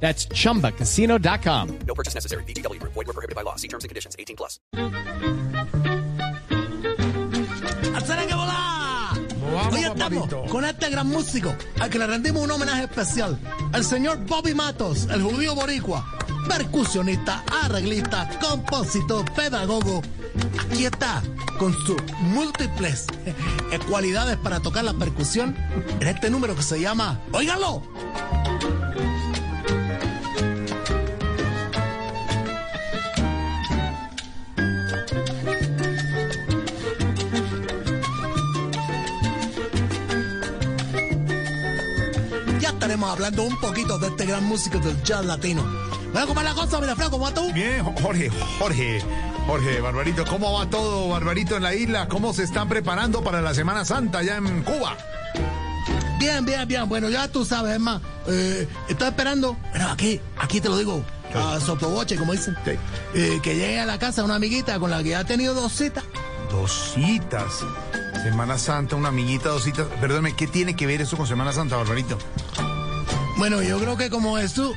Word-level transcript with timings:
That's 0.00 0.28
chumbacasino.com. 0.28 1.78
No 1.86 1.94
purchase 1.94 2.14
necessary. 2.14 2.44
BGW. 2.44 2.80
Void 2.82 2.94
were 2.94 3.12
prohibited 3.12 3.34
by 3.34 3.42
law. 3.42 3.56
See 3.56 3.68
terms 3.68 3.84
and 3.84 3.88
conditions. 3.88 4.14
18 4.18 4.36
plus. 4.36 4.60
¡Hacer 7.94 8.26
que 8.26 8.34
volá! 8.34 9.12
Hoy 9.72 9.84
estamos 9.84 10.28
papito. 10.28 10.44
con 10.50 10.64
este 10.64 10.90
gran 10.90 11.08
músico 11.08 11.54
al 11.80 11.88
que 11.88 11.98
le 11.98 12.06
rendimos 12.06 12.42
un 12.42 12.50
homenaje 12.50 12.84
especial. 12.84 13.38
El 13.72 13.84
señor 13.84 14.18
Bobby 14.26 14.54
Matos, 14.54 15.08
el 15.10 15.22
judío 15.22 15.54
boricua, 15.54 16.04
percusionista, 16.48 17.42
arreglista, 17.64 18.28
compositor, 18.40 19.24
pedagogo. 19.32 20.02
Aquí 20.60 20.84
está 20.84 21.22
con 21.58 21.72
sus 21.72 21.96
múltiples 22.20 23.06
cualidades 23.88 24.36
para 24.36 24.60
tocar 24.60 24.84
la 24.84 24.92
percusión 24.94 25.56
en 26.00 26.08
este 26.08 26.28
número 26.28 26.54
que 26.54 26.62
se 26.62 26.80
llama 26.80 27.20
¡Óigalo! 27.32 27.82
Ya 42.66 42.72
estaremos 42.72 43.08
hablando 43.08 43.44
un 43.44 43.56
poquito 43.60 43.96
de 43.96 44.08
este 44.08 44.26
gran 44.26 44.42
músico 44.42 44.80
del 44.80 45.00
jazz 45.04 45.24
latino. 45.24 45.62
Bueno, 46.12 46.26
¿cómo 46.26 46.40
es 46.40 46.46
la 46.46 46.54
cosa, 46.54 46.80
mira, 46.80 46.96
Fran? 46.96 47.10
¿Cómo 47.10 47.22
vas 47.22 47.32
tú? 47.32 47.52
Bien, 47.52 47.84
Jorge, 47.84 48.28
Jorge, 48.58 49.00
Jorge, 49.46 49.80
Barbarito, 49.80 50.24
¿cómo 50.24 50.52
va 50.52 50.68
todo, 50.68 51.08
Barbarito, 51.10 51.58
en 51.58 51.62
la 51.62 51.76
isla? 51.76 52.08
¿Cómo 52.08 52.32
se 52.32 52.42
están 52.42 52.68
preparando 52.68 53.22
para 53.22 53.40
la 53.40 53.54
Semana 53.54 53.84
Santa 53.84 54.18
allá 54.18 54.38
en 54.38 54.64
Cuba? 54.64 54.96
Bien, 56.18 56.44
bien, 56.44 56.66
bien. 56.66 56.88
Bueno, 56.88 57.08
ya 57.08 57.28
tú 57.28 57.44
sabes, 57.44 57.74
es 57.74 57.80
más. 57.80 58.02
Eh, 58.26 58.66
estoy 58.88 59.06
esperando. 59.06 59.56
Bueno, 59.70 59.88
aquí, 59.88 60.20
aquí 60.36 60.60
te 60.60 60.68
lo 60.68 60.76
digo. 60.76 61.04
A 61.36 61.60
sotoboche, 61.60 62.16
como 62.16 62.32
dicen. 62.32 62.56
Sí. 62.64 62.72
Eh, 63.14 63.38
que 63.44 63.54
llegue 63.54 63.78
a 63.78 63.86
la 63.86 64.00
casa 64.00 64.24
una 64.24 64.34
amiguita 64.34 64.80
con 64.80 64.90
la 64.90 65.04
que 65.04 65.10
ya 65.10 65.20
he 65.20 65.24
tenido 65.24 65.54
dos 65.54 65.72
citas. 65.72 66.02
Dos 66.50 66.94
citas. 66.96 67.62
Semana 68.26 68.58
Santa, 68.58 68.96
una 68.96 69.08
amiguita, 69.10 69.50
dos 69.50 69.62
citas. 69.62 69.86
Perdóname, 70.00 70.34
¿qué 70.34 70.48
tiene 70.48 70.74
que 70.74 70.84
ver 70.84 71.00
eso 71.00 71.16
con 71.16 71.28
Semana 71.28 71.52
Santa, 71.52 71.76
Barbarito? 71.76 72.18
Bueno, 73.38 73.62
yo 73.62 73.78
creo 73.78 73.96
que 73.96 74.10
como 74.10 74.36
Jesús 74.36 74.72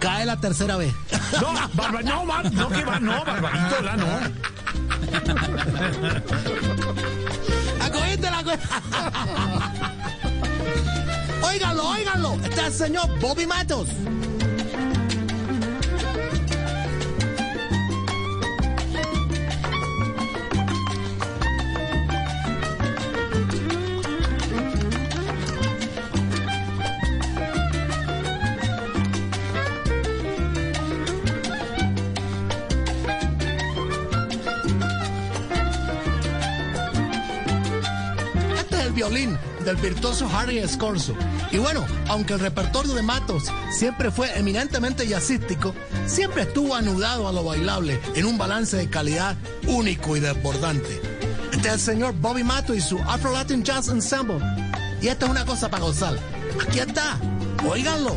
cae 0.00 0.24
la 0.24 0.40
tercera 0.40 0.76
vez. 0.78 0.94
No, 1.38 1.52
Barba, 1.74 2.00
no, 2.02 2.24
Bar- 2.24 2.50
no, 2.50 2.68
que 2.70 2.82
va, 2.86 2.98
no, 2.98 3.22
Barbarito, 3.26 3.82
la 3.82 3.96
no. 3.96 4.06
¡Acogiste 7.84 8.30
la 8.30 8.42
cosa! 8.42 8.58
óiganlo, 11.42 11.88
óiganlo. 11.90 12.34
Este 12.42 12.60
es 12.60 12.66
el 12.68 12.72
señor 12.72 13.20
Bobby 13.20 13.46
Matos. 13.46 13.88
Violín 38.98 39.38
del 39.64 39.76
virtuoso 39.76 40.28
Harry 40.28 40.60
Scorzo. 40.66 41.14
Y 41.52 41.58
bueno, 41.58 41.86
aunque 42.08 42.32
el 42.32 42.40
repertorio 42.40 42.94
de 42.94 43.02
Matos 43.02 43.44
siempre 43.70 44.10
fue 44.10 44.36
eminentemente 44.36 45.06
jazzístico, 45.06 45.72
siempre 46.06 46.42
estuvo 46.42 46.74
anudado 46.74 47.28
a 47.28 47.32
lo 47.32 47.44
bailable 47.44 48.00
en 48.16 48.26
un 48.26 48.36
balance 48.36 48.76
de 48.76 48.90
calidad 48.90 49.36
único 49.68 50.16
y 50.16 50.20
desbordante. 50.20 51.00
Este 51.52 51.68
es 51.68 51.74
el 51.74 51.80
señor 51.80 52.14
Bobby 52.14 52.42
Matos 52.42 52.76
y 52.76 52.80
su 52.80 52.98
Afro 52.98 53.30
Latin 53.30 53.62
Jazz 53.62 53.86
Ensemble. 53.86 54.40
Y 55.00 55.06
esta 55.06 55.26
es 55.26 55.30
una 55.30 55.44
cosa 55.44 55.70
para 55.70 55.84
gozar. 55.84 56.18
Aquí 56.60 56.80
está. 56.80 57.20
Óiganlo. 57.64 58.16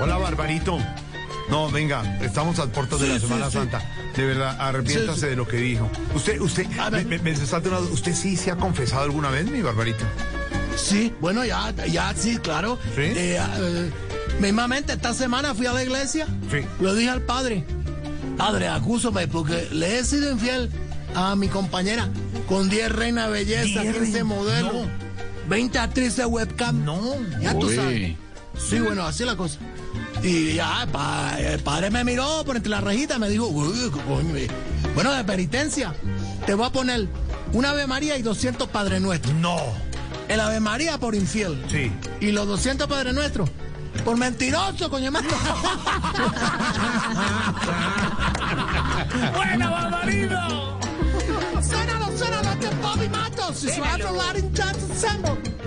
Hola, 0.00 0.18
Barbarito. 0.18 0.78
No, 1.50 1.70
venga, 1.70 2.18
estamos 2.20 2.58
al 2.58 2.70
puerto 2.70 2.98
de 2.98 3.06
Sí, 3.06 3.12
la 3.12 3.20
sí, 3.20 3.26
Semana 3.26 3.46
sí. 3.46 3.52
Santa. 3.52 3.82
De 4.16 4.24
verdad, 4.26 4.56
arrepiéntase 4.60 5.14
Sí, 5.14 5.20
sí. 5.20 5.26
de 5.28 5.36
lo 5.36 5.46
que 5.48 5.56
dijo. 5.56 5.90
Usted, 6.14 6.40
usted, 6.40 6.66
A 6.78 6.90
me, 6.90 7.04
me-. 7.04 7.32
¿Usted 7.32 8.14
sí 8.14 8.36
se 8.36 8.50
ha 8.50 8.56
confesado 8.56 9.02
alguna 9.02 9.30
vez, 9.30 9.50
mi 9.50 9.62
Barbarito? 9.62 10.04
Sí, 10.76 11.12
bueno, 11.20 11.44
ya, 11.44 11.74
ya, 11.90 12.14
sí, 12.16 12.36
claro. 12.36 12.78
¿Sí? 12.94 13.00
Eh, 13.02 13.40
eh, 13.40 13.90
mismamente, 14.40 14.92
esta 14.92 15.14
semana 15.14 15.54
fui 15.54 15.66
a 15.66 15.72
la 15.72 15.82
iglesia. 15.82 16.26
Sí. 16.50 16.58
Le 16.80 16.94
dije 16.94 17.08
al 17.10 17.22
padre, 17.22 17.64
padre, 18.36 18.68
acúsame 18.68 19.26
porque 19.26 19.68
le 19.72 19.98
he 19.98 20.04
sido 20.04 20.30
infiel 20.30 20.70
a 21.14 21.34
mi 21.34 21.48
compañera 21.48 22.08
con 22.48 22.68
10 22.68 22.92
reinas 22.92 23.26
de 23.26 23.32
belleza, 23.32 23.80
10 23.80 23.94
15 23.96 23.98
reinas, 24.00 24.24
modelos, 24.24 24.74
no. 24.74 24.86
20 25.48 25.78
actrices 25.78 26.26
webcam. 26.26 26.84
No. 26.84 27.00
Ya 27.40 27.58
tú 27.58 27.70
sabes. 27.70 28.16
Sí, 28.58 28.78
bueno, 28.80 29.04
así 29.04 29.24
la 29.24 29.36
cosa. 29.36 29.58
Y 30.22 30.54
ya, 30.54 30.86
pa- 30.92 31.36
el 31.38 31.60
padre 31.60 31.90
me 31.90 32.04
miró 32.04 32.44
por 32.44 32.56
entre 32.56 32.70
la 32.70 32.80
rejita 32.80 33.16
y 33.16 33.18
me 33.20 33.28
dijo, 33.28 33.46
"Uy, 33.46 33.90
coño". 33.90 34.34
bueno, 34.94 35.12
de 35.12 35.24
penitencia, 35.24 35.94
te 36.46 36.54
voy 36.54 36.66
a 36.66 36.70
poner 36.70 37.08
una 37.52 37.70
Ave 37.70 37.86
María 37.86 38.16
y 38.18 38.22
200 38.22 38.68
Padres 38.68 39.00
Nuestros. 39.00 39.34
No. 39.36 39.56
El 40.28 40.40
Ave 40.40 40.60
María 40.60 40.98
por 40.98 41.14
infiel. 41.14 41.62
Sí. 41.70 41.90
Y 42.20 42.32
los 42.32 42.46
200 42.46 42.86
Padres 42.88 43.14
Nuestros 43.14 43.48
por 44.04 44.16
mentiroso, 44.16 44.90
coño 44.90 45.06
hermano. 45.06 45.28
¡Buena, 49.34 49.70
Barbarito! 49.70 50.78
¡Suénalo, 51.62 52.18
suénalo! 52.18 52.50
Este 52.52 52.66
es 52.66 52.80
Bobby 52.80 53.08
Matos 53.08 53.64
y 53.64 53.70
su 53.70 53.84
Afro 53.84 54.12
Latin 54.16 54.52
Jazz 54.54 54.76
Ensemble. 54.90 55.57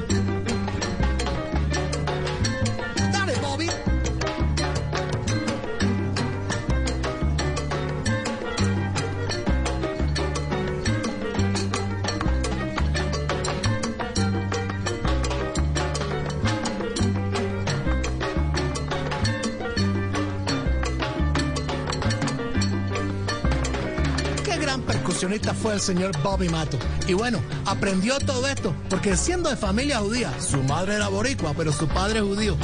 Fue 25.40 25.74
el 25.74 25.80
señor 25.80 26.12
Bobby 26.22 26.50
Mato. 26.50 26.78
Y 27.08 27.14
bueno, 27.14 27.40
aprendió 27.66 28.20
todo 28.20 28.48
esto 28.48 28.74
porque 28.90 29.16
siendo 29.16 29.50
de 29.50 29.56
familia 29.56 30.00
judía, 30.00 30.32
su 30.42 30.62
madre 30.64 30.96
era 30.96 31.08
boricua, 31.08 31.54
pero 31.56 31.72
su 31.72 31.88
padre 31.88 32.20
es 32.20 32.26
judío. 32.26 32.58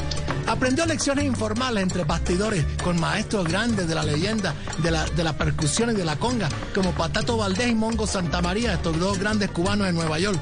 Aprendió 0.48 0.86
lecciones 0.86 1.26
informales 1.26 1.84
entre 1.84 2.04
bastidores 2.04 2.66
con 2.84 3.00
maestros 3.00 3.48
grandes 3.48 3.88
de 3.88 3.96
la 3.96 4.04
leyenda 4.04 4.54
de 4.84 4.92
la, 4.92 5.06
de 5.06 5.34
percusión 5.34 5.92
y 5.92 5.94
de 5.94 6.06
la 6.06 6.18
conga, 6.18 6.50
como 6.74 6.92
Patato 6.92 7.38
Valdés 7.38 7.70
y 7.70 7.76
Mongo 7.76 8.06
Santamaría, 8.06 8.74
estos 8.74 9.00
dos 9.00 9.18
grandes 9.18 9.50
cubanos 9.52 9.88
de 9.88 9.94
Nueva 9.94 10.20
York. 10.20 10.40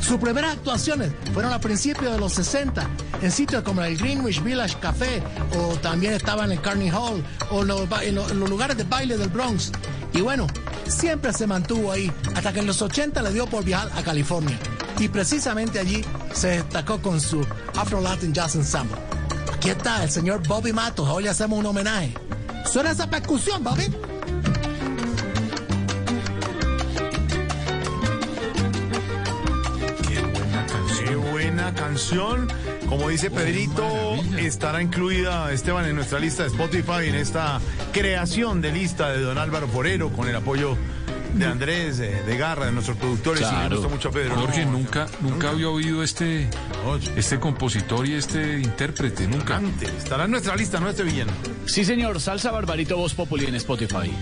Sus 0.00 0.18
primeras 0.18 0.54
actuaciones 0.54 1.12
fueron 1.32 1.52
a 1.52 1.60
principios 1.60 2.12
de 2.12 2.18
los 2.18 2.32
60 2.32 2.88
en 3.22 3.30
sitios 3.30 3.62
como 3.62 3.82
el 3.82 3.96
Greenwich 3.96 4.42
Village 4.42 4.76
Café 4.80 5.22
o 5.56 5.76
también 5.76 6.14
estaba 6.14 6.44
en 6.44 6.52
el 6.52 6.60
Carnegie 6.60 6.92
Hall 6.92 7.22
o 7.50 7.62
en 7.62 8.14
los 8.14 8.50
lugares 8.50 8.76
de 8.76 8.84
baile 8.84 9.16
del 9.16 9.28
Bronx. 9.28 9.70
Y 10.14 10.20
bueno, 10.20 10.46
siempre 10.86 11.32
se 11.32 11.46
mantuvo 11.46 11.90
ahí 11.90 12.12
hasta 12.34 12.52
que 12.52 12.60
en 12.60 12.66
los 12.66 12.82
80 12.82 13.22
le 13.22 13.32
dio 13.32 13.46
por 13.46 13.64
viajar 13.64 13.90
a 13.96 14.02
California. 14.02 14.58
Y 14.98 15.08
precisamente 15.08 15.78
allí 15.78 16.04
se 16.32 16.48
destacó 16.48 17.00
con 17.00 17.20
su 17.20 17.46
Afro 17.76 18.00
Latin 18.00 18.32
Jazz 18.32 18.54
Ensemble. 18.54 18.96
Aquí 19.52 19.70
está 19.70 20.02
el 20.04 20.10
señor 20.10 20.46
Bobby 20.46 20.72
Matos. 20.72 21.08
Hoy 21.08 21.24
le 21.24 21.30
hacemos 21.30 21.58
un 21.58 21.66
homenaje. 21.66 22.14
Suena 22.70 22.90
esa 22.90 23.08
percusión, 23.08 23.64
Bobby. 23.64 23.84
Qué 30.02 31.16
buena 31.16 31.74
canción. 31.74 32.48
Como 32.92 33.08
dice 33.08 33.30
Pedrito, 33.30 33.90
estará 34.38 34.82
incluida, 34.82 35.50
Esteban, 35.50 35.86
en 35.86 35.96
nuestra 35.96 36.18
lista 36.18 36.42
de 36.42 36.50
Spotify, 36.50 37.08
en 37.08 37.14
esta 37.14 37.58
creación 37.90 38.60
de 38.60 38.70
lista 38.70 39.08
de 39.12 39.20
don 39.22 39.38
Álvaro 39.38 39.66
Forero, 39.66 40.10
con 40.12 40.28
el 40.28 40.36
apoyo 40.36 40.76
de 41.32 41.46
Andrés, 41.46 41.96
de, 41.96 42.36
Garra, 42.36 42.66
de 42.66 42.72
nuestros 42.72 42.98
productores. 42.98 43.40
Y 43.40 43.44
le 43.44 43.50
Claro. 43.50 43.76
gusta 43.76 43.88
mucho 43.90 44.08
a 44.10 44.12
Pedro. 44.12 44.34
Jorge, 44.36 44.66
No, 44.66 44.72
nunca, 44.72 45.06
nunca 45.22 45.48
había 45.48 45.70
oído 45.70 46.02
este, 46.02 46.50
este 47.16 47.40
compositor 47.40 48.06
y 48.06 48.12
este 48.12 48.58
intérprete, 48.60 49.26
nunca. 49.26 49.54
Cante, 49.54 49.86
estará 49.86 50.26
en 50.26 50.30
nuestra 50.32 50.54
lista, 50.54 50.78
no 50.78 50.90
este 50.90 51.02
villano. 51.02 51.32
Sí, 51.64 51.86
señor. 51.86 52.20
Salsa 52.20 52.50
Barbarito 52.50 52.98
Voz 52.98 53.14
Populi 53.14 53.46
en 53.46 53.54
Spotify. 53.54 54.12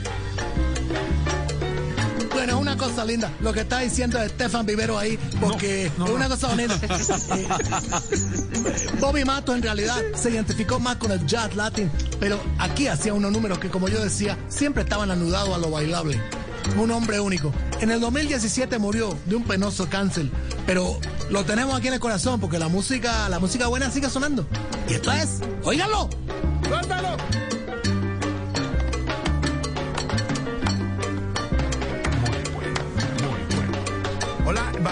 Cosa 2.81 3.05
linda 3.05 3.31
lo 3.41 3.53
que 3.53 3.61
está 3.61 3.81
diciendo 3.81 4.19
Estefan 4.19 4.65
Vivero 4.65 4.99
ahí, 4.99 5.19
porque 5.39 5.87
es 5.87 5.93
una 5.99 6.31
cosa 6.31 6.49
bonita. 6.49 6.81
Eh, 7.33 8.87
Bobby 9.01 9.25
Mato 9.25 9.55
en 9.55 9.63
realidad 9.63 10.01
se 10.15 10.31
identificó 10.31 10.81
más 10.81 10.97
con 10.97 11.13
el 11.13 11.25
jazz 11.27 11.55
latin, 11.55 11.91
pero 12.19 12.41
aquí 12.59 12.89
hacía 12.89 13.15
unos 13.15 13.33
números 13.33 13.59
que, 13.59 13.69
como 13.69 13.89
yo 13.89 14.03
decía, 14.03 14.37
siempre 14.49 14.83
estaban 14.83 15.11
anudados 15.11 15.55
a 15.55 15.59
lo 15.59 15.71
bailable. 15.71 16.21
Un 16.77 16.91
hombre 16.91 17.21
único. 17.21 17.53
En 17.81 17.91
el 17.91 18.01
2017 18.01 18.79
murió 18.79 19.17
de 19.27 19.37
un 19.37 19.45
penoso 19.45 19.89
cáncer, 19.89 20.31
pero 20.67 20.99
lo 21.31 21.45
tenemos 21.45 21.77
aquí 21.77 21.89
en 21.89 21.95
el 21.95 22.01
corazón 22.01 22.41
porque 22.41 22.59
la 22.59 22.69
música, 22.69 23.29
la 23.29 23.39
música 23.39 23.67
buena 23.69 23.91
sigue 23.91 24.09
sonando. 24.09 24.47
Y 24.89 24.95
esto 24.95 25.13
es, 25.13 25.41
óiganlo. 25.65 26.09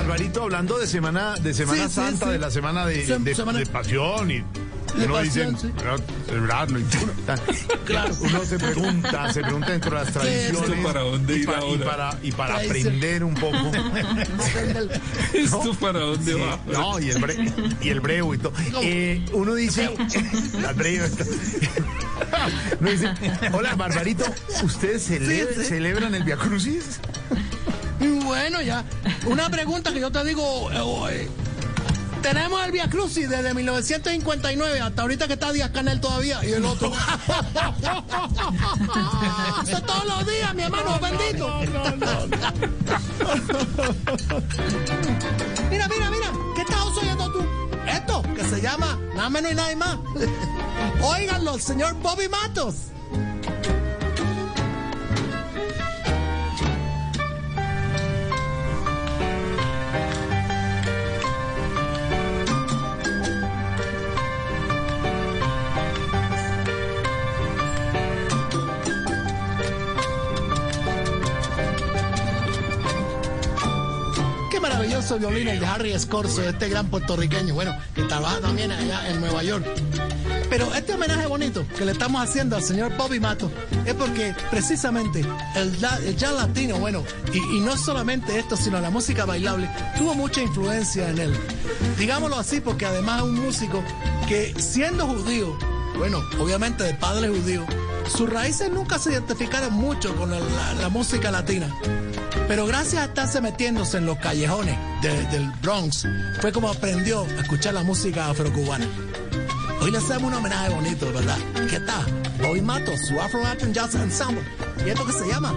Barbarito, 0.08 0.42
hablando 0.44 0.78
de 0.78 0.86
Semana, 0.86 1.34
de 1.36 1.52
semana 1.52 1.86
Sí, 1.86 1.94
Santa, 1.94 2.26
sí. 2.26 2.32
de 2.32 2.38
la 2.38 2.50
semana 2.50 2.86
de, 2.86 3.06
Sem- 3.06 3.22
de- 3.24 3.34
semana- 3.34 3.58
de 3.58 3.66
pasión 3.66 4.30
y 4.30 4.42
uno 5.04 5.14
pasión, 5.14 5.52
dice. 5.54 5.70
Claro. 7.84 8.14
Uno 8.20 8.44
se 8.46 8.58
pregunta, 8.58 9.32
se 9.34 9.42
pregunta 9.42 9.70
dentro 9.70 9.90
de 9.90 9.96
las 10.04 10.12
tradiciones 10.14 10.62
¿Esto 10.70 10.82
para 10.82 11.00
dónde 11.00 11.36
y, 11.36 11.44
para, 11.44 12.18
y 12.22 12.32
para 12.32 12.56
aprender 12.56 13.22
un 13.22 13.34
poco. 13.34 13.56
¿Esto 15.34 15.74
para 15.78 15.98
dónde 16.00 16.32
Sí, 16.32 16.38
va? 16.40 16.58
no, 16.72 16.98
y 17.00 17.10
el, 17.10 17.18
bre- 17.20 17.76
y 17.82 17.88
el 17.90 18.00
breu 18.00 18.32
y 18.34 18.38
todo. 18.38 18.52
Eh, 18.82 19.26
uno 19.32 19.54
dice, 19.54 19.90
la 20.62 20.72
breu 20.72 21.04
está- 21.04 21.24
uno 22.80 22.90
dice, 22.90 23.12
hola, 23.52 23.74
Barbarito, 23.74 24.24
¿ustedes 24.62 25.10
cele- 25.10 25.48
Sí, 25.50 25.54
sí. 25.60 25.64
celebran 25.66 26.14
el 26.14 26.24
Via 26.24 26.36
Crucis? 26.38 26.98
Bueno, 28.28 28.60
ya. 28.60 28.84
Una 29.24 29.48
pregunta 29.48 29.90
que 29.90 30.00
yo 30.00 30.12
te 30.12 30.22
digo. 30.22 30.70
eh, 30.70 31.22
eh, 31.22 31.30
tenemos 32.20 32.62
el 32.62 32.72
Via 32.72 32.90
Crucis 32.90 33.30
desde 33.30 33.54
1959 33.54 34.80
hasta 34.80 35.00
ahorita 35.00 35.26
que 35.26 35.32
está 35.32 35.50
Díaz 35.50 35.70
Canel 35.70 35.98
todavía 35.98 36.44
y 36.44 36.52
el 36.52 36.62
otro. 36.66 36.92
Eso 39.66 39.80
todos 39.82 40.04
los 40.04 40.26
días, 40.26 40.54
mi 40.54 40.62
hermano 40.64 41.00
bendito. 41.00 41.58
mira, 45.70 45.88
mira, 45.88 46.10
mira. 46.10 46.30
¿Qué 46.54 46.60
estás 46.60 46.84
oyendo 47.00 47.32
tú? 47.32 47.46
Esto, 47.86 48.22
que 48.34 48.44
se 48.44 48.60
llama 48.60 48.98
nada 49.14 49.30
menos 49.30 49.52
y 49.52 49.54
nada 49.54 49.74
más. 49.74 49.96
Óiganlo, 51.00 51.54
el 51.54 51.62
señor 51.62 51.94
Bobby 52.02 52.28
Matos. 52.28 52.74
Maravilloso 74.60 75.18
violín 75.18 75.48
el 75.48 75.60
de 75.60 75.66
Harry 75.66 75.92
Escorzo, 75.92 76.42
este 76.42 76.68
gran 76.68 76.88
puertorriqueño, 76.88 77.54
bueno, 77.54 77.76
que 77.94 78.02
trabaja 78.02 78.40
también 78.40 78.70
allá 78.72 79.08
en 79.08 79.20
Nueva 79.20 79.42
York. 79.42 79.64
Pero 80.50 80.74
este 80.74 80.94
homenaje 80.94 81.26
bonito 81.26 81.64
que 81.76 81.84
le 81.84 81.92
estamos 81.92 82.22
haciendo 82.22 82.56
al 82.56 82.62
señor 82.62 82.96
Bobby 82.96 83.20
Mato 83.20 83.50
es 83.84 83.94
porque 83.94 84.34
precisamente 84.50 85.20
el, 85.54 85.80
la- 85.80 85.98
el 85.98 86.16
jazz 86.16 86.32
latino, 86.34 86.78
bueno, 86.78 87.04
y, 87.32 87.38
y 87.56 87.60
no 87.60 87.76
solamente 87.76 88.38
esto, 88.38 88.56
sino 88.56 88.80
la 88.80 88.90
música 88.90 89.24
bailable, 89.26 89.68
tuvo 89.96 90.14
mucha 90.14 90.40
influencia 90.42 91.08
en 91.10 91.18
él. 91.18 91.36
Digámoslo 91.98 92.38
así 92.38 92.60
porque 92.60 92.86
además 92.86 93.18
es 93.18 93.24
un 93.24 93.34
músico 93.44 93.82
que 94.26 94.54
siendo 94.58 95.06
judío, 95.06 95.56
bueno, 95.98 96.22
obviamente 96.38 96.82
de 96.84 96.94
padre 96.94 97.28
judío, 97.28 97.64
sus 98.10 98.28
raíces 98.28 98.70
nunca 98.70 98.98
se 98.98 99.12
identificaron 99.12 99.72
mucho 99.74 100.14
con 100.16 100.30
la 100.30 100.88
música 100.88 101.30
latina. 101.30 101.74
Pero 102.46 102.66
gracias 102.66 103.02
a 103.02 103.04
estarse 103.06 103.40
metiéndose 103.40 103.98
en 103.98 104.06
los 104.06 104.18
callejones 104.18 104.76
de- 105.02 105.24
del 105.26 105.50
Bronx, 105.62 106.06
fue 106.40 106.52
como 106.52 106.68
aprendió 106.70 107.22
a 107.38 107.42
escuchar 107.42 107.74
la 107.74 107.82
música 107.82 108.28
afrocubana. 108.30 108.86
Hoy 109.80 109.90
le 109.90 109.98
hacemos 109.98 110.24
un 110.24 110.34
homenaje 110.34 110.70
bonito, 110.70 111.12
¿verdad? 111.12 111.36
¿Qué 111.70 111.78
tal? 111.80 112.04
Bobby 112.40 112.60
Mato, 112.60 112.92
su 112.96 113.20
Afro 113.20 113.42
Latin 113.42 113.72
Jazz 113.72 113.94
Ensemble. 113.94 114.42
¿Y 114.84 114.90
esto 114.90 115.04
qué 115.06 115.12
se 115.12 115.26
llama? 115.28 115.52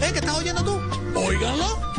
¿Eh? 0.00 0.10
¿Qué 0.12 0.18
estás 0.18 0.36
oyendo 0.36 0.62
tú? 0.64 0.80
Óiganlo. 1.18 1.91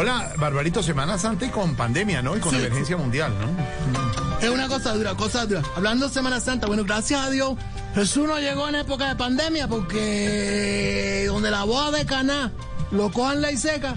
Hola, 0.00 0.32
Barbarito, 0.36 0.80
Semana 0.80 1.18
Santa 1.18 1.46
y 1.46 1.48
con 1.48 1.74
pandemia, 1.74 2.22
¿no? 2.22 2.36
Y 2.36 2.38
con 2.40 2.52
Sí, 2.52 2.58
emergencia 2.58 2.96
mundial, 2.96 3.34
¿no? 3.36 4.38
Es 4.40 4.48
una 4.48 4.68
cosa 4.68 4.94
dura, 4.94 5.16
cosa 5.16 5.44
dura. 5.44 5.60
Hablando 5.74 6.06
de 6.06 6.14
Semana 6.14 6.38
Santa, 6.38 6.68
bueno, 6.68 6.84
gracias 6.84 7.20
a 7.20 7.30
Dios, 7.30 7.54
Jesús 7.96 8.28
no 8.28 8.38
llegó 8.38 8.68
en 8.68 8.76
época 8.76 9.08
de 9.08 9.16
pandemia 9.16 9.66
porque 9.66 11.24
donde 11.26 11.50
la 11.50 11.64
boda 11.64 11.98
de 11.98 12.06
Caná 12.06 12.52
lo 12.92 13.10
cojan 13.10 13.42
ley 13.42 13.56
seca, 13.56 13.96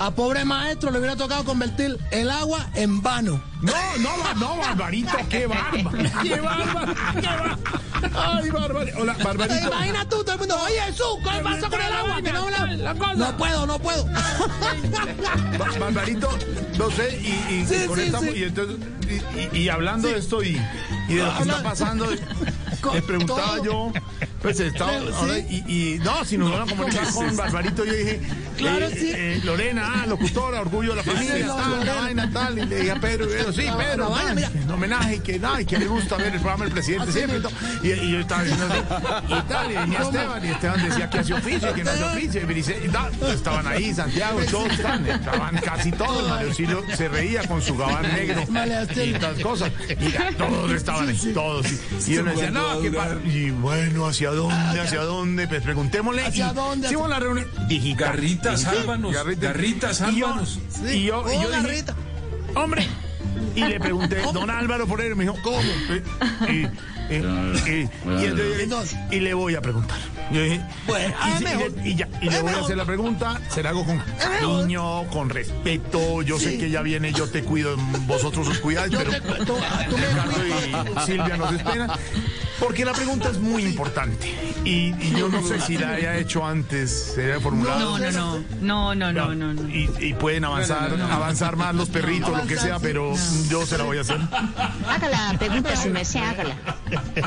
a 0.00 0.10
pobre 0.10 0.44
maestro 0.46 0.90
le 0.90 0.98
hubiera 0.98 1.14
tocado 1.14 1.44
convertir 1.44 1.98
el 2.10 2.30
agua 2.30 2.66
en 2.74 3.02
vano. 3.02 3.42
No, 3.60 3.72
no, 3.98 4.34
no, 4.36 4.56
Barbarito, 4.56 5.12
qué 5.28 5.46
bárbaro. 5.46 5.90
Qué 6.22 6.40
bárbaro, 6.40 6.94
qué 7.14 7.20
bárbaro. 7.26 7.58
Ay, 8.14 8.50
Barbarito. 8.50 8.98
Hola, 8.98 9.14
¿Te 9.14 9.24
Barbarito. 9.24 9.66
imaginas 9.68 10.08
tú, 10.08 10.16
todo 10.24 10.32
el 10.32 10.38
mundo? 10.38 10.56
Oye, 10.64 10.80
Jesús, 10.86 11.06
¿qué 11.22 11.40
pasa 11.44 11.68
con 11.68 11.80
el 11.82 11.92
agua? 11.92 12.22
Que 12.22 12.32
no, 12.32 12.48
la- 12.48 12.94
no 13.14 13.36
puedo, 13.36 13.66
no 13.66 13.78
puedo. 13.78 14.06
Ba- 15.58 15.78
Barbarito, 15.78 16.30
no 16.78 16.90
sé, 16.90 17.20
y, 17.22 17.54
y- 17.54 17.66
Sí, 17.66 17.74
y 17.84 17.86
con 17.86 17.98
sí, 17.98 18.04
esta- 18.06 18.20
sí. 18.20 18.30
y 18.36 18.42
entonces, 18.44 18.76
y, 19.52 19.68
hablando 19.68 20.08
de 20.08 20.18
esto 20.18 20.42
y, 20.42 20.52
de 21.08 21.16
lo 21.22 21.36
que 21.36 21.42
está 21.42 21.62
pasando, 21.62 22.06
les 22.94 23.02
preguntaba 23.04 23.58
yo, 23.62 23.92
pues 24.40 24.60
estaba, 24.60 24.92
ahora, 24.96 25.38
y, 25.38 25.64
y 25.66 25.98
no, 25.98 26.24
si 26.24 26.38
nos 26.38 26.50
van 26.50 26.62
a 26.62 26.66
comunicar 26.66 27.12
con 27.12 27.36
Barbarito, 27.36 27.84
yo 27.84 27.92
dije, 27.92 28.20
Claro, 28.60 28.86
eh, 28.86 28.94
sí. 28.94 29.12
eh, 29.14 29.40
Lorena, 29.44 30.02
ah, 30.02 30.06
locutora, 30.06 30.60
orgullo 30.60 30.90
de 30.90 30.96
la 30.96 31.02
familia, 31.02 31.34
sí, 31.34 31.42
tal, 31.46 31.86
la 31.86 31.94
vaina, 31.94 32.30
tal, 32.30 32.58
y 32.58 32.66
le 32.66 32.76
dije 32.76 32.90
a 32.90 33.00
Pedro, 33.00 33.26
sí, 33.52 33.66
Pedro, 33.78 34.08
tal, 34.10 34.34
mira. 34.34 34.50
en 34.54 34.70
homenaje, 34.70 35.18
que, 35.20 35.38
no, 35.38 35.58
y 35.58 35.64
que 35.64 35.78
le 35.78 35.86
gusta 35.86 36.16
ver 36.16 36.26
el 36.34 36.40
programa 36.40 36.64
del 36.64 36.72
presidente 36.74 37.12
siempre, 37.12 37.40
y, 37.82 37.88
y, 37.88 38.12
yo 38.12 38.20
estaba 38.20 38.42
diciendo 38.44 38.74
así, 38.74 39.34
y 39.34 39.48
tal, 39.48 39.70
y 39.70 39.74
venía 39.76 39.98
Esteban, 40.00 40.44
y 40.44 40.48
Esteban 40.48 40.88
decía 40.88 41.10
que 41.10 41.18
hace 41.18 41.34
oficio, 41.34 41.74
que 41.74 41.84
no 41.84 41.90
hace 41.90 42.04
oficio, 42.04 42.40
y 42.42 42.44
me 42.44 42.54
dice, 42.54 42.82
y 42.84 42.88
tal, 42.88 43.12
estaban 43.32 43.66
ahí, 43.66 43.94
Santiago, 43.94 44.40
todos 44.50 44.72
estaban, 44.72 45.06
estaban 45.06 45.56
casi 45.58 45.92
todos, 45.92 46.28
Mario 46.28 46.54
se 46.96 47.08
reía 47.08 47.46
con 47.46 47.62
su 47.62 47.76
gabán 47.76 48.02
negro 48.02 48.44
y 48.96 49.14
estas 49.14 49.38
cosas, 49.38 49.72
y 49.88 50.32
todos 50.34 50.72
estaban 50.72 51.08
ahí, 51.08 51.32
todos, 51.32 51.66
y, 52.06 52.12
y 52.12 52.18
uno 52.18 52.30
decía, 52.30 52.50
no, 52.50 52.80
que 52.82 52.90
y 53.24 53.50
bueno, 53.50 54.12
¿hacia 54.30 54.40
dónde, 54.40 54.80
hacia 54.80 55.00
dónde? 55.02 55.48
Pues 55.48 55.62
preguntémosle, 55.62 56.22
¿Hacia 56.26 56.50
y 56.50 56.54
dónde? 56.54 56.86
hicimos 56.86 57.08
la 57.08 57.18
reunión, 57.20 57.46
dije, 57.68 57.94
Garrita, 57.94 58.56
Sí, 58.56 58.64
sálvanos, 58.64 59.12
Garrita, 59.12 59.88
y 59.90 59.90
yo- 59.90 59.94
sálvanos. 59.94 60.58
Y 60.90 61.04
yo, 61.04 61.24
y 61.28 61.34
yo 61.42 61.48
dije, 61.48 61.62
Garrita. 61.62 61.94
Hombre. 62.54 62.86
Y 63.54 63.60
le 63.64 63.78
pregunté, 63.80 64.16
don 64.32 64.50
Álvaro 64.50 64.86
Forero, 64.86 65.16
me 65.16 65.24
dijo, 65.24 65.36
¿cómo? 65.42 65.60
Y, 66.48 66.52
y, 66.52 66.68
y, 67.14 67.16
y- 67.16 67.88
y 68.22 68.62
entonces 68.62 68.96
y 69.10 69.20
le 69.20 69.34
voy 69.34 69.54
a 69.54 69.60
preguntar. 69.60 69.98
Yo 70.30 70.42
dije, 70.42 70.60
Pues, 70.86 71.08
y, 71.08 71.12
ah, 71.18 71.36
y 71.40 71.44
mejor. 71.44 71.72
le- 71.72 71.88
y 71.88 71.94
ya, 71.96 72.08
y 72.20 72.30
le 72.30 72.40
voy 72.40 72.52
a 72.52 72.60
hacer 72.60 72.76
la 72.76 72.84
pregunta, 72.84 73.40
se 73.48 73.62
la 73.64 73.70
hago 73.70 73.84
con 73.84 74.00
cariño, 74.18 75.08
con 75.08 75.28
respeto. 75.28 76.22
Yo 76.22 76.38
sé 76.38 76.56
que 76.58 76.70
ya 76.70 76.82
viene, 76.82 77.12
yo 77.12 77.28
te 77.28 77.42
cuido, 77.42 77.76
vosotros 78.06 78.46
os 78.46 78.58
cuidáis, 78.60 78.92
Yo 78.92 78.98
pero 79.00 79.10
te 79.10 79.20
cu- 79.20 79.34
tú- 79.44 79.56
tú 79.90 79.96
me 79.98 80.06
Ricardo 80.06 80.32
cuidas. 80.32 80.86
y 81.04 81.06
Silvia 81.06 81.36
nos 81.36 81.52
esperan. 81.52 81.90
Porque 82.60 82.84
la 82.84 82.92
pregunta 82.92 83.30
es 83.30 83.38
muy 83.38 83.64
importante. 83.64 84.28
Y, 84.64 84.94
y 85.00 85.14
yo 85.16 85.28
no 85.28 85.42
sé 85.42 85.60
si 85.60 85.78
la 85.78 85.94
haya 85.94 86.16
hecho 86.18 86.46
antes, 86.46 87.12
se 87.14 87.24
haya 87.32 87.40
formulado. 87.40 87.98
No, 87.98 87.98
no, 87.98 88.12
no. 88.12 88.44
No, 88.60 88.94
no, 88.94 89.12
no, 89.12 89.34
no, 89.34 89.54
no. 89.54 89.68
Y, 89.68 89.90
y 89.98 90.14
pueden 90.14 90.44
avanzar, 90.44 90.92
avanzar 91.10 91.56
más 91.56 91.74
los 91.74 91.88
perritos, 91.88 92.36
lo 92.36 92.46
que 92.46 92.56
sea, 92.56 92.78
pero 92.78 93.14
yo 93.48 93.64
se 93.66 93.78
la 93.78 93.84
voy 93.84 93.98
a 93.98 94.02
hacer. 94.02 94.18
Hágala, 94.86 95.34
pregunta 95.38 95.74
su 95.74 95.88
merced, 95.90 96.20
hágala. 96.20 96.54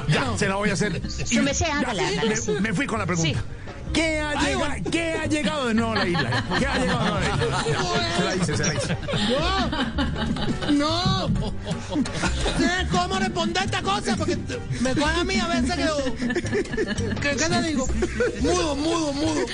Ya, 0.08 0.38
se 0.38 0.48
la 0.48 0.56
voy 0.56 0.70
a 0.70 0.74
hacer. 0.74 1.02
Su 1.10 1.42
merced, 1.42 1.66
hágala, 1.66 2.08
hágala, 2.08 2.36
Me, 2.62 2.74
fui 2.74 2.86
con 2.86 3.00
la 3.00 3.06
pregunta. 3.06 3.40
Sí. 3.40 3.46
¿Qué 3.94 4.20
ha, 4.20 4.34
llega- 4.42 4.76
¿Qué 4.92 5.14
ha 5.14 5.26
llegado 5.28 5.68
de 5.68 5.74
nuevo 5.76 5.92
a 5.92 5.96
la 5.96 6.08
isla? 6.08 6.44
¿Qué 6.60 6.66
ha 6.66 6.78
llegado 6.80 7.04
de 7.04 7.06
nuevo 7.06 7.16
a 7.16 7.20
la 7.20 7.26
isla? 7.36 7.64
Se 8.18 8.24
la 8.24 8.36
hice, 8.36 8.58
se 8.58 8.66
la 8.66 8.74
hice. 8.74 8.98
No, 10.72 11.28
no. 11.30 11.54
¿Tienes 12.58 12.88
cómo 12.92 13.20
responder 13.20 13.64
esta 13.66 13.82
cosa? 13.82 14.16
Porque 14.18 14.38
me 14.82 14.96
coge 14.96 15.20
a 15.20 15.24
mí 15.24 15.40
a 15.40 15.48
veces 15.48 15.76
que... 15.76 17.16
¿Qué, 17.22 17.30
qué 17.36 17.46
te 17.50 17.62
digo? 17.62 17.88
Mudo, 18.42 18.76
mudo, 18.76 19.14
mudo. 19.14 19.46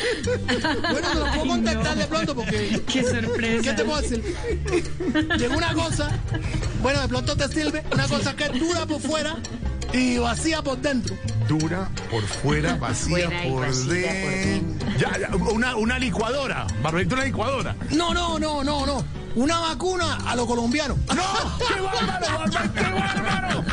Bueno, 0.92 1.14
no 1.14 1.20
lo 1.20 1.32
puedo 1.32 1.48
contestar 1.48 1.96
de 1.98 2.06
pronto 2.06 2.36
porque... 2.36 2.82
Qué 2.92 3.04
sorpresa. 3.04 3.62
¿Qué 3.64 3.74
te 3.74 3.84
puedo 3.84 4.02
decir? 4.02 4.24
Llega 5.38 5.56
una 5.58 5.74
cosa, 5.74 6.10
bueno, 6.82 7.02
de 7.02 7.08
pronto 7.08 7.36
te 7.36 7.48
sirve, 7.50 7.84
una 7.92 8.08
cosa 8.08 8.36
que 8.36 8.46
es 8.46 8.60
dura 8.60 8.86
por 8.86 9.02
fuera 9.02 9.36
y 9.94 10.18
vacía 10.18 10.62
por 10.62 10.78
dentro. 10.78 11.16
Dura 11.50 11.90
por 12.12 12.22
fuera, 12.22 12.76
vacía 12.80 13.28
Fuera 13.28 13.50
por 13.50 13.86
dentro. 13.88 14.88
Ya, 15.00 15.18
ya, 15.18 15.36
una, 15.36 15.76
una 15.76 15.98
licuadora. 15.98 16.68
Barbarito, 16.84 17.16
una 17.16 17.26
licuadora. 17.26 17.76
No, 17.90 18.14
no, 18.14 18.38
no, 18.38 18.64
no, 18.64 18.86
no. 18.86 19.04
Una 19.34 19.60
vacuna 19.60 20.20
a 20.28 20.36
lo 20.36 20.46
colombiano. 20.46 20.96
¡No! 21.08 21.24
¡Qué 21.68 21.82
bárbaro, 21.82 22.26
Bárbaro! 22.38 22.74
¡Qué 22.74 22.82
bárbaro! 22.94 23.66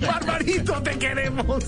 ¡Barbarito, 0.00 0.82
te 0.82 0.98
queremos! 0.98 1.64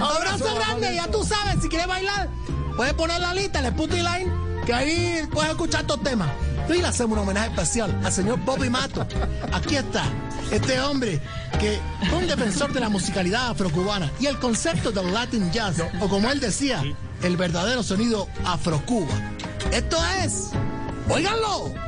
Abrazo 0.00 0.54
grande, 0.56 0.96
ya 0.96 1.06
tú 1.08 1.24
sabes, 1.24 1.62
si 1.62 1.68
quieres 1.68 1.86
bailar, 1.86 2.28
puedes 2.76 2.94
poner 2.94 3.20
la 3.20 3.34
lista, 3.34 3.60
el 3.60 3.72
Putty 3.72 3.98
Line, 3.98 4.32
que 4.66 4.74
ahí 4.74 5.28
puedes 5.30 5.50
escuchar 5.52 5.82
estos 5.82 6.02
temas. 6.02 6.28
Y 6.74 6.80
le 6.80 6.86
hacemos 6.86 7.16
un 7.16 7.24
homenaje 7.24 7.48
especial 7.48 7.98
al 8.04 8.12
señor 8.12 8.38
Bobby 8.44 8.68
Mato. 8.68 9.06
Aquí 9.52 9.76
está, 9.76 10.04
este 10.50 10.78
hombre 10.80 11.20
que 11.58 11.80
fue 12.08 12.18
un 12.18 12.26
defensor 12.26 12.72
de 12.72 12.80
la 12.80 12.88
musicalidad 12.88 13.50
afrocubana 13.50 14.10
y 14.20 14.26
el 14.26 14.38
concepto 14.38 14.92
del 14.92 15.12
Latin 15.12 15.50
Jazz, 15.50 15.82
o 16.00 16.08
como 16.08 16.30
él 16.30 16.40
decía, 16.40 16.82
el 17.22 17.36
verdadero 17.36 17.82
sonido 17.82 18.28
afrocuba. 18.44 19.14
Esto 19.72 19.98
es, 20.22 20.50
óiganlo. 21.08 21.87